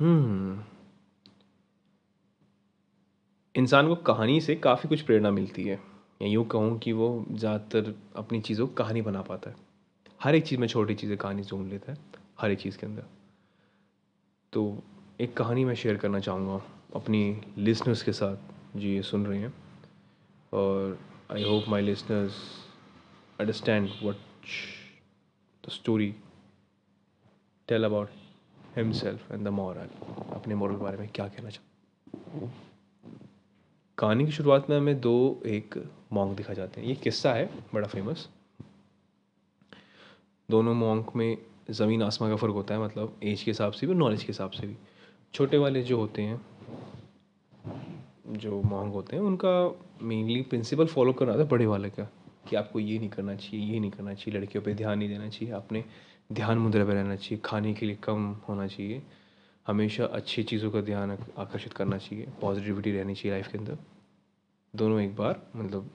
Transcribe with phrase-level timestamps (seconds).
[0.00, 0.62] हम्म।
[3.54, 5.80] इंसान को कहानी से काफ़ी कुछ प्रेरणा मिलती है।
[6.22, 9.56] या यूँ कहूँ कि वो ज़्यादातर अपनी चीज़ों को कहानी बना पाता है।
[10.22, 11.98] हर एक चीज़ में छोटी चीज़ें कहानी ढूंढ लेता है,
[12.40, 13.04] हर एक चीज़ के अंदर।
[14.52, 14.82] तो
[15.20, 16.60] एक कहानी मैं शेयर करना चाहूँगा
[16.94, 18.36] अपनी लिसनर्स के साथ,
[18.76, 19.54] जो ये सुन रहे हैं।
[20.52, 20.98] और
[21.32, 22.34] I hope my listeners
[23.40, 24.16] understand what
[25.66, 26.14] the story
[27.68, 28.08] tell about
[28.76, 29.88] himself and the moral
[30.34, 32.50] अपने मॉरल के बारे में क्या कहना चाहता
[33.98, 35.74] कहानी की शुरुआत में हमें दो एक
[36.12, 38.28] मॉन्क दिखा जाते हैं। ये किस्सा है, बड़ा फ़ेमस
[40.48, 41.36] दोनों मॉन्क में
[41.70, 44.50] ज़मीन आसमां का फ़र्क होता है मतलब एज के हिसाब से भी नॉलेज के हिसाब
[44.50, 44.76] से भी।
[45.34, 46.40] छोटे वाले जो होते हैं,
[48.28, 52.04] जो मॉन्ग होते हैं, उनका मेनली प्रिंसिपल फॉलो करना था बड़े वाले का,
[52.48, 55.28] कि आपको ये नहीं करना चाहिए, ये नहीं करना चाहिए, लड़कियों पे ध्यान नहीं देना
[55.28, 55.84] चाहिए, आपने
[56.32, 59.02] ध्यान मुद्रा पे रहना चाहिए, खाने के लिए कम होना चाहिए।
[59.66, 63.78] हमेशा अच्छी चीज़ों का ध्यान आकर्षित करना चाहिए पॉजिटिविटी रहनी चाहिए लाइफ के अंदर।
[64.76, 65.90] दोनों एक बार मतलब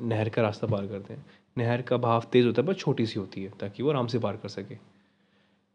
[0.00, 1.26] नहर का रास्ता पार करते हैं।
[1.58, 4.18] नहर का भाव तेज़ होता है, पर छोटी सी होती है, ताकि वो आराम से
[4.18, 4.76] पार कर सके।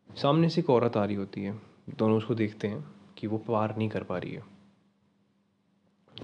[0.09, 2.85] सामने से एक औरत आ रही होती है। दोनों उसको देखते हैं
[3.17, 4.43] कि वो पार नहीं कर पा रही है।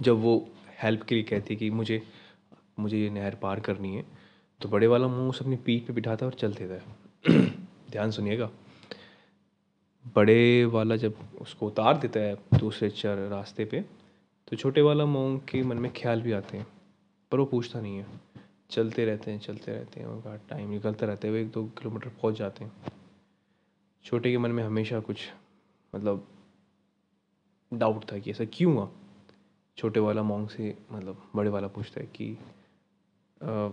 [0.00, 0.48] जब वो
[0.82, 2.02] हेल्प के लिए कहती है कि मुझे
[2.78, 4.04] मुझे ये नहर पार करनी है
[4.60, 8.10] तो बड़े वाला मुँह उसे अपनी पीठ पे बिठाता है और चल देता है ध्यान
[8.10, 8.50] सुनिएगा।
[10.16, 13.80] बड़े वाला जब उसको उतार देता है दूसरे चर रास्ते पे
[14.48, 16.66] तो छोटे वाला मोंग के मन में ख्याल भी आते हैं
[17.32, 18.06] पर वो पूछता नहीं है।
[18.70, 22.08] चलते रहते हैं चलते रहते हैं उनका टाइम निकलता रहता है वो एक दो किलोमीटर
[22.22, 22.72] पहुँच जाते हैं।
[24.04, 25.28] छोटे के मन में हमेशा कुछ
[25.94, 26.26] मतलब
[27.72, 28.88] डाउट था कि ऐसा क्यों हुआ?
[29.78, 32.36] छोटे वाला मोंग से मतलब बड़े वाला पूछता है कि
[33.42, 33.68] आ,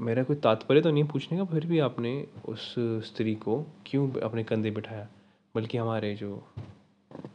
[0.00, 4.44] मेरा कोई तात्पर्य तो नहीं पूछने का फिर भी आपने उस स्त्री को क्यों अपने
[4.44, 5.08] कंधे बिठाया?
[5.54, 6.48] बल्कि हमारे जो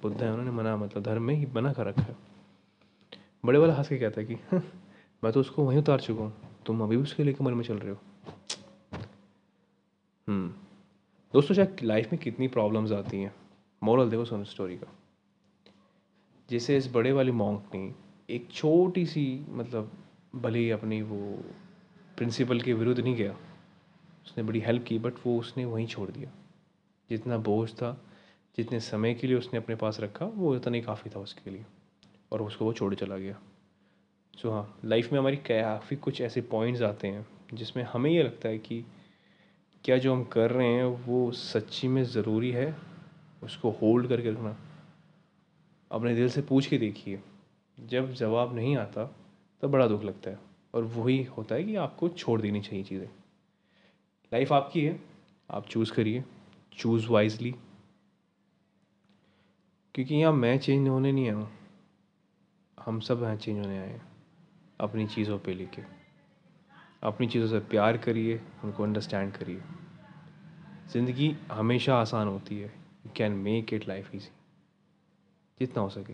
[0.02, 2.16] बुद्ध हैं उन्होंने मना मतलब धर्म में ही मना कर रखा है।
[3.45, 4.63] बड़े वाला हंस के कहता है कि हाँ,
[5.23, 6.34] मैं तो उसको वहीं उतार चुका हूँ।
[6.66, 7.97] तुम अभी उसके लेकर मन में चल रहे हो।
[10.28, 10.50] हम्म।
[11.34, 13.35] दोस्तों शायद लाइफ में कितनी प्रॉब्लम्स आती हैं।
[13.84, 14.88] मॉरल देखो सुनो स्टोरी का।
[16.50, 17.94] जैसे इस बड़े वाली मॉन्क ने
[18.29, 19.91] एक छोटी सी मतलब
[20.35, 21.39] भले अपनी वो
[22.17, 23.31] प्रिंसिपल के विरुद्ध नहीं गया।
[24.25, 26.31] उसने बड़ी हेल्प की बट वो उसने वहीं छोड़ दिया।
[27.09, 28.01] जितना बोझ था,
[28.57, 31.66] जितने समय के लिए उसने अपने पास रखा, वो उतना ही काफ़ी था उसके लिए।
[32.31, 33.39] और उसको वो छोड़ चला गया।
[34.41, 38.50] सो हाँ लाइफ में हमारी काफ़ी कुछ ऐसे पॉइंट्स आते हैं, जिसमें हमें ये लगता
[38.50, 38.85] है कि
[39.83, 42.75] क्या जो हम कर रहे हैं, वो सच्ची में ज़रूरी है,
[43.44, 44.57] उसको होल्ड करके रखना।
[45.91, 47.19] अपने दिल से पूछ के देखिए।
[47.79, 49.16] जब जवाब नहीं आता,
[49.61, 50.39] तब बड़ा दुख लगता है।
[50.77, 53.07] और वही होता है कि आपको छोड़ देनी चाहिए चीज़ें।
[54.31, 54.99] लाइफ आपकी है,
[55.49, 56.23] आप चूज़ करिए
[56.73, 57.53] चूज़ वाइजली
[59.95, 61.49] क्योंकि यहाँ मैं चेंज होने नहीं आया हूँ।
[62.77, 64.01] हम सब यहाँ चेंज होने आए हैं,
[64.79, 65.81] अपनी चीज़ों पे लेके।
[67.03, 69.61] अपनी चीज़ों से प्यार करिए, उनको अंडरस्टैंड करिए।
[70.91, 74.29] ज़िंदगी हमेशा आसान होती है। You can make it life easy
[75.59, 76.13] जितना हो सके।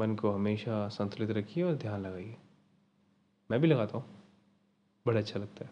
[0.00, 2.36] मन को हमेशा संतुलित रखिए और ध्यान लगाइए।
[3.50, 4.04] मैं भी लगाता हूँ।
[5.06, 5.70] बड़ा अच्छा लगता है।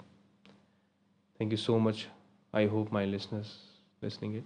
[1.40, 2.06] Thank you so much
[2.54, 3.56] I hope my listeners
[4.04, 4.44] listening it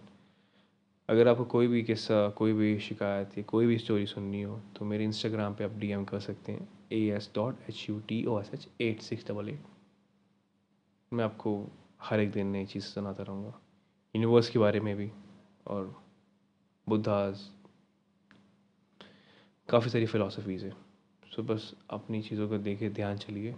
[1.08, 4.84] अगर आपको कोई भी किस्सा, कोई भी शिकायत या कोई भी स्टोरी सुननी हो तो
[4.84, 8.40] मेरे इंस्टाग्राम पे आप डीएम कर सकते हैं। A S dot H U T O
[8.40, 9.64] S H eight six double eight
[11.12, 11.54] मैं आपको
[12.02, 13.58] हर एक दिन नई चीज़ सुनाता रहूँगा।
[14.14, 15.10] यूनिवर्स के बारे में भी
[15.66, 15.94] और
[16.86, 17.48] बुद्धाज
[19.68, 20.70] काफ़ी सारी फ़िलासफ़ीज़ है।
[21.36, 23.54] सो बस अपनी चीज़ों को देखे, ध्यान चलिए।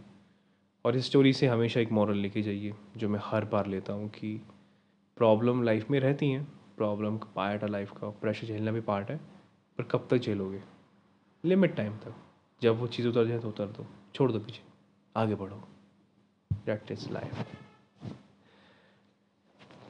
[0.84, 4.08] और इस स्टोरी से हमेशा एक मॉरल लेके जाइए, जो मैं हर बार लेता हूँ
[4.08, 4.40] कि
[5.16, 6.44] प्रॉब्लम लाइफ में रहती हैं
[6.76, 9.16] प्रॉब्लम का पार्ट है लाइफ का प्रेशर झेलना भी पार्ट है,
[9.78, 10.62] पर कब तक झेलोगे?
[11.44, 12.14] लिमिट टाइम तक।
[12.62, 14.62] जब वो चीज़ उतर जाए तो उतर दो। छोड़ दो पीछे।
[15.16, 15.62] आगे बढ़ो।
[16.66, 17.46] That is life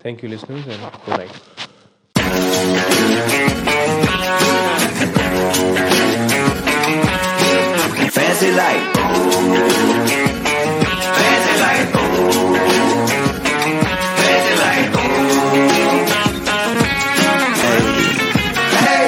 [0.04, 1.30] thank you listeners good night
[8.54, 8.82] Light.
[11.18, 11.86] Fancy light.
[14.20, 14.86] Fancy light.
[18.78, 19.06] Hey.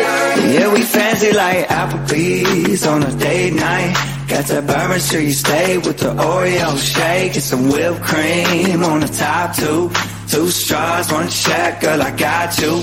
[0.53, 3.95] Yeah, we fancy like Applebee's on a date night.
[4.29, 9.55] Got that Bourbon Street with the Oreo shake and some whipped cream on the top
[9.55, 9.91] two.
[10.29, 12.83] Two straws, one check, girl, I got you.